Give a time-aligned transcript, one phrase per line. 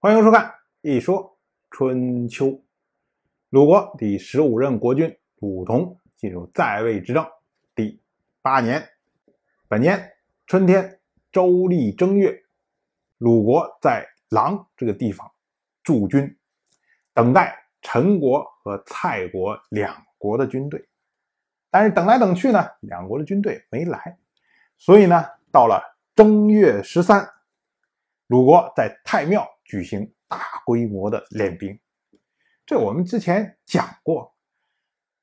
[0.00, 0.44] 欢迎收看
[0.82, 1.36] 《一说
[1.72, 2.46] 春秋》。
[3.48, 7.26] 鲁国第十五任国君鲁同进入在位执政
[7.74, 8.00] 第
[8.40, 8.88] 八年，
[9.66, 10.12] 本年
[10.46, 11.00] 春天
[11.32, 12.44] 周历正月，
[13.16, 15.28] 鲁国在狼这个地方
[15.82, 16.38] 驻军，
[17.12, 20.88] 等待陈国和蔡国两国的军队。
[21.70, 24.16] 但是等来等去呢，两国的军队没来，
[24.76, 25.82] 所以呢，到了
[26.14, 27.28] 正月十三，
[28.28, 31.78] 鲁国在太庙举行大规模的练兵。
[32.66, 34.34] 这我们之前讲过，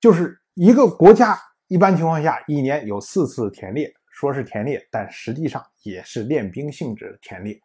[0.00, 7.60] 就是一个国家一般情况下一年有四次田猎，说是田猎，但实际上也是练兵性质的田猎。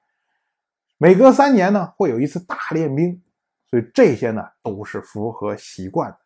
[0.98, 3.22] 每隔三年呢，会有一次大练兵，
[3.70, 6.20] 所以这些呢都是符合习惯的。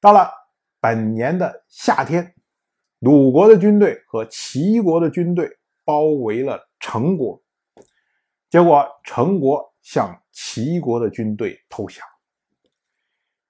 [0.00, 0.30] 到了
[0.80, 2.34] 本年的夏天，
[2.98, 7.42] 鲁国的军队和齐国的军队包围了成国，
[8.52, 12.06] 结果成国向齐国的军队投降。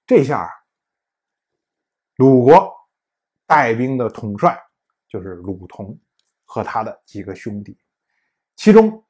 [0.06, 0.48] 这下，
[2.14, 2.72] 鲁国
[3.44, 4.56] 带兵的统帅
[5.08, 5.98] 就是鲁同
[6.44, 7.76] 和他的几个兄弟，
[8.54, 9.04] 其中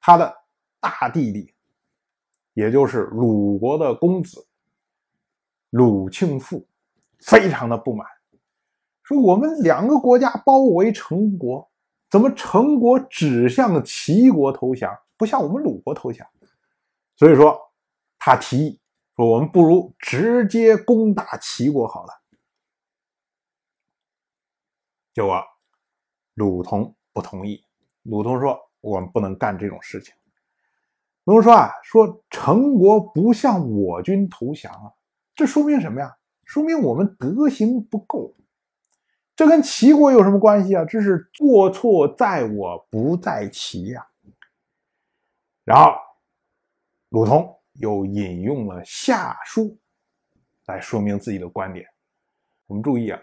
[0.00, 0.36] 他的
[0.80, 1.54] 大弟弟，
[2.52, 4.46] 也就是鲁国的公子
[5.70, 6.68] 鲁庆父，
[7.20, 8.06] 非常的不满，
[9.02, 11.72] 说我们两个国家包围成国，
[12.14, 16.24] 怎么成国只向齐国投降，不向我们鲁国投降？
[17.16, 17.60] 所以说，
[18.20, 18.80] 他提议。
[19.16, 22.12] 说我们不如直接攻打齐国好了。
[25.12, 25.42] 结果
[26.34, 27.60] 鲁同不同意。
[28.04, 30.14] 鲁同说：“我们不能干这种事情。”
[31.26, 34.92] 鲁同说：“啊，说成国不向我军投降啊，
[35.34, 36.16] 这说明什么呀？
[36.44, 38.36] 说明我们德行不够。
[39.34, 40.84] 这跟齐国有什么关系啊？
[40.84, 44.06] 这是过错在我不在齐呀。”
[45.64, 45.92] 然后
[47.08, 47.50] 鲁同。
[47.80, 49.76] 又引用了夏书
[50.66, 51.84] 来说明自己的观点。
[52.68, 53.20] 我们注意啊，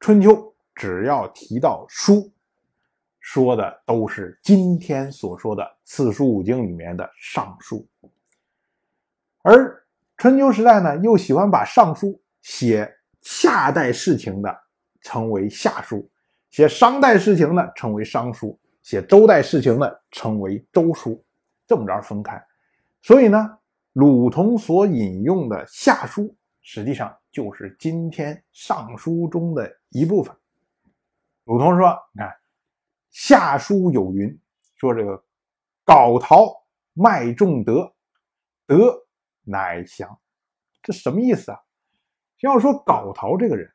[0.00, 2.32] 春秋只要提到书，
[3.20, 7.86] 说的都是今天所说的四书五经里面的尚书。
[9.42, 9.84] 而
[10.16, 12.90] 春秋时代呢，又喜欢把尚书写
[13.20, 14.58] 夏代事情的
[15.02, 16.10] 称为夏书，
[16.50, 21.24] 写商代事情呢称为商书，写周代事情呢称为周书，
[21.66, 22.42] 这么着分开。
[23.02, 23.58] 所以呢。
[23.94, 30.34] 鲁同所引用的夏书，实际上就是今天尚书中的一部分。
[31.44, 32.34] 鲁同说：“你看，
[33.10, 34.34] 夏书有云，
[34.76, 35.22] 说这个
[35.84, 36.64] 皋陶
[36.94, 37.92] 卖重德，
[38.66, 38.98] 德
[39.42, 40.18] 乃祥。
[40.82, 41.60] 这什么意思啊？
[42.40, 43.70] 要说皋陶这个人，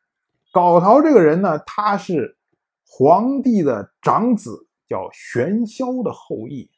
[0.61, 2.37] 皋陶这个人呢，他是
[2.85, 6.71] 皇帝的长子，叫玄霄的后裔。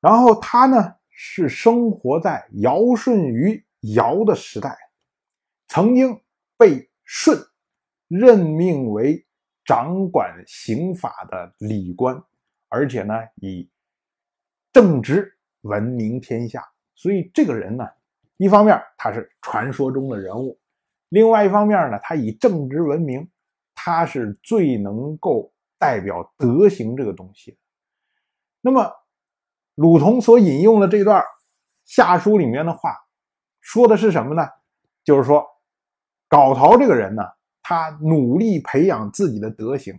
[0.00, 3.62] 然后他呢？”是生活在尧舜禹
[3.94, 4.74] 尧的时代，
[5.68, 6.18] 曾经
[6.56, 7.34] 被舜
[8.08, 9.26] 任命为
[9.62, 12.18] 掌管刑法的礼官，
[12.70, 13.70] 而且呢以
[14.72, 16.66] 正直闻名天下。
[16.94, 17.86] 所以这个人呢，
[18.38, 20.58] 一方面他是传说中的人物，
[21.10, 23.28] 另外一方面呢，他以正直闻名，
[23.74, 27.58] 他是最能够代表德行这个东西。
[28.62, 28.96] 那么。
[29.76, 31.24] 鲁同所引用的这段
[31.86, 32.94] 夏书里面的话，
[33.62, 34.46] 说的是什么呢？
[35.04, 35.46] 就是说，
[36.28, 37.22] 皋陶这个人呢，
[37.62, 39.98] 他努力培养自己的德行，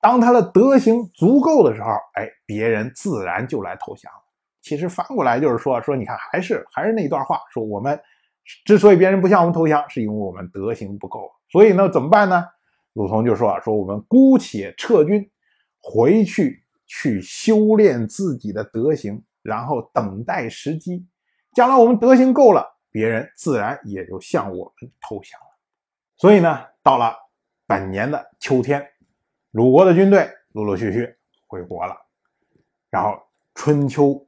[0.00, 4.22] 当他的德行足够的时候，哎，别人自然就来投降了。
[4.62, 8.00] 其实翻过来就是说，说你看，还是还是那段话，说我们
[8.64, 11.30] 之所以别人不向我们投降，是因为我们德行不够。
[11.50, 12.44] 所以呢，怎么办呢？
[12.92, 15.30] 鲁同就说啊说我们姑且撤军
[15.80, 16.60] 回去。
[16.94, 21.06] 去修炼自己的德行，然后等待时机。
[21.54, 25.46] 将来我们德行够了，别人自然也就向我们投降了。
[26.18, 27.16] 所以呢，到了
[27.66, 28.86] 本年的秋天，
[29.52, 31.16] 鲁国的军队陆陆续续
[31.46, 31.96] 回国了。
[32.90, 33.18] 然后
[33.54, 34.26] 春秋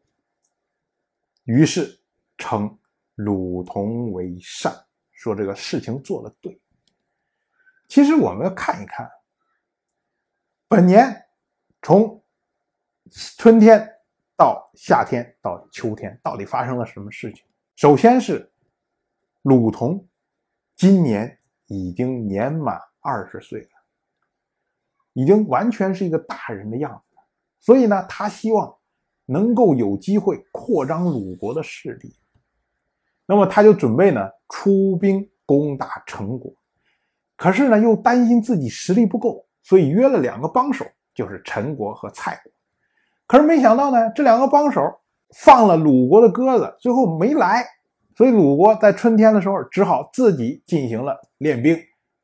[1.45, 2.01] 于是
[2.39, 2.78] 称
[3.15, 4.72] 鲁同为善，
[5.13, 6.61] 说这个事情做得对。
[7.89, 9.11] 其实我们要看一看，
[10.69, 11.27] 本年
[11.83, 12.21] 从。
[13.37, 13.87] 春天
[14.34, 17.45] 到夏天到秋天，到底发生了什么事情？
[17.77, 18.51] 首先是
[19.43, 20.09] 鲁同
[20.75, 23.69] 今年已经年满二十岁了，
[25.13, 27.22] 已经完全是一个大人的样子了。
[27.60, 28.75] 所以呢，他希望
[29.27, 32.17] 能够有机会扩张鲁国的势力。
[33.26, 36.53] 那么他就准备呢出兵攻打陈国，
[37.36, 42.53] 可是呢又担心自己实力不够，所以约了两个帮手，就是陈国和蔡国。
[43.26, 44.82] 可是没想到呢，这两个帮手
[45.36, 47.65] 放了鲁国的鸽子，最后没来，
[48.15, 51.78] 所以鲁国在春天的时候只好自己进行了练兵，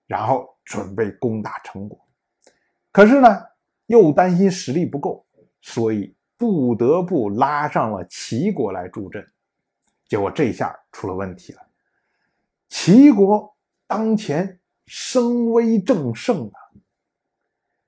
[0.07, 1.99] 然后准备攻打陈国。
[2.93, 3.41] 可是呢，
[3.87, 5.25] 又担心实力不够，
[5.63, 9.27] 所以不得不拉上了齐国来助阵。
[10.11, 11.61] 结果这一下出了问题了，
[12.69, 13.55] 齐国
[13.87, 16.59] 当前声威正盛啊，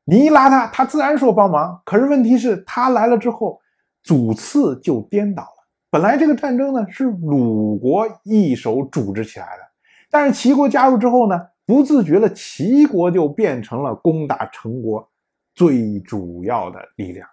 [0.05, 1.83] 你一拉他，他自然说帮忙。
[1.85, 3.61] 可是问题是，他来了之后，
[4.05, 5.67] 主次就颠倒了。
[5.91, 9.63] 本来这个战争呢是鲁国一手组织起来的，
[10.09, 15.11] 但是齐国加入之后呢，不自觉的齐国就变成了攻打陈国
[15.57, 17.29] 最主要的力量。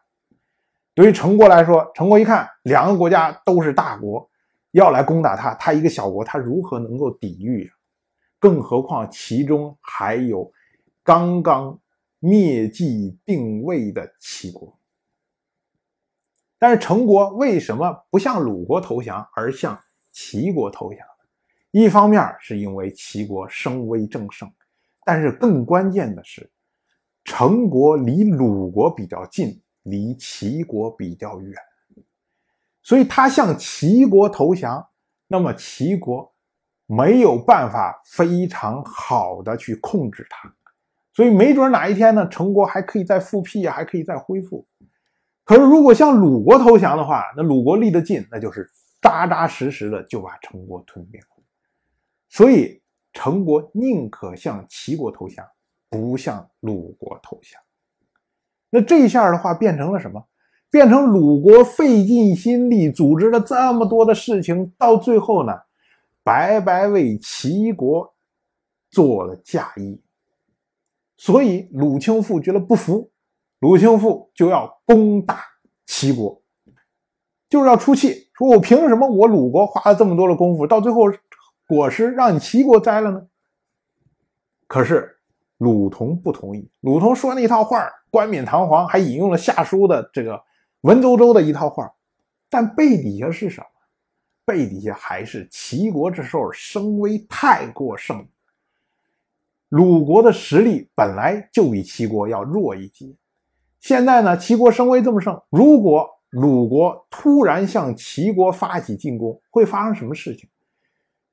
[0.95, 4.27] 对于陈国来说，陈国一看两个国家都是大国。
[4.71, 7.71] 要来攻打他，他一个小国，他如何能够抵御？
[8.37, 10.51] 更何况其中还有
[11.03, 11.79] 刚刚
[12.19, 14.77] 灭迹定位的齐国。
[16.57, 19.79] 但是陈国为什么不向鲁国投降，而向
[20.11, 20.99] 齐国投降？
[21.71, 24.51] 一方面是因为齐国声威正盛，
[25.05, 26.51] 但是更关键的是，
[27.23, 31.55] 陈国离鲁国比较近，离齐国比较远。
[32.89, 34.83] 所以他向齐国投降，
[35.27, 36.33] 那么齐国
[36.87, 40.51] 没有办法非常好的去控制他，
[41.13, 44.65] 所以没准哪一天呢，陈国还可以再复辟啊，还可以再恢复。
[45.45, 48.67] 可是如果向鲁国投降的话，那鲁国离得近，那就是
[48.99, 51.27] 扎扎实实的就把陈国吞并了。
[52.27, 52.81] 所以
[53.13, 55.45] 陈国宁可向齐国投降，
[55.91, 57.61] 不向鲁国投降。
[58.71, 60.25] 那这一下的话，变成了什么？
[60.71, 65.51] 变成鲁国费尽心力组织了这么多的事情，到最后呢，
[66.23, 68.13] 白白为齐国
[68.91, 69.99] 做了嫁衣。
[71.17, 73.09] 所以鲁清父觉得不服，
[73.59, 75.41] 鲁清父就要攻打
[75.87, 76.39] 齐国，
[77.49, 81.05] 就是要出气，说我凭什么我鲁国花了这么多的功夫，到最后
[81.67, 83.25] 果实让你齐国摘了呢？
[84.67, 85.17] 可是
[85.57, 90.39] 鲁同不同意，鲁同说那套话冠冕堂皇，还引用了夏书的这个。
[90.81, 91.91] 文绉绉的一套话，
[92.49, 93.67] 但背底下是什么？
[94.45, 98.25] 背底下还是齐国这时候声威太过盛，
[99.69, 103.15] 鲁国的实力本来就比齐国要弱一级，
[103.79, 110.49] 现在呢，齐国声威这么盛，如果鲁国突然向齐国发起进攻，会发生什么事情？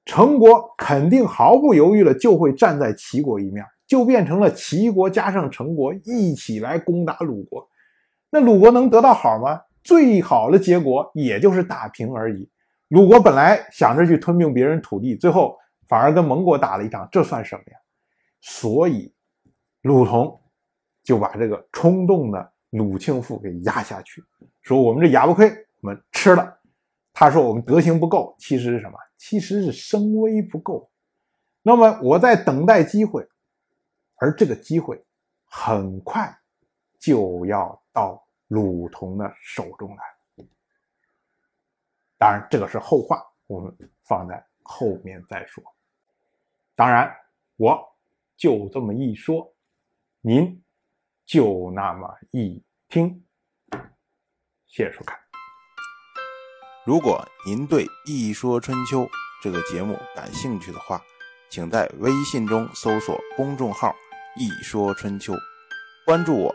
[0.04, 7.66] 陈国肯定毫不犹豫的就会站在齐国一面，就变成了齐国加上陈国一起来攻打鲁国。
[8.30, 9.62] 那鲁国能得到好吗？
[9.82, 12.50] 最好的结果也就是打平而已。
[12.88, 15.56] 鲁国本来想着去吞并别人土地，最后
[15.86, 17.78] 反而跟盟国打了一场，这算什么呀？
[18.40, 19.14] 所以
[19.82, 20.40] 鲁同
[21.02, 24.22] 就把这个冲动的鲁庆父给压下去，
[24.62, 25.48] 说我们这哑巴亏，
[25.80, 26.58] 我们吃了。
[27.12, 28.98] 他说我们德行不够，其实是什么？
[29.16, 30.90] 其实是声威不够。
[31.62, 33.26] 那么我在等待机会，
[34.16, 35.02] 而这个机会
[35.44, 36.36] 很快
[37.00, 38.22] 就要到。
[38.48, 40.04] 鲁同的手中来，
[42.16, 45.64] 当然这个是后话，我们放在后面再说。
[46.76, 47.12] 当然，
[47.56, 47.76] 我
[48.36, 49.52] 就这么一说，
[50.20, 50.62] 您
[51.24, 53.26] 就那么一听。
[54.68, 55.18] 谢谢收看。
[56.84, 59.00] 如果您对《一说春秋》
[59.42, 61.02] 这个节目感兴趣的话，
[61.50, 63.92] 请在微信中搜索公众号
[64.38, 65.34] “一说春秋”，
[66.06, 66.54] 关注我。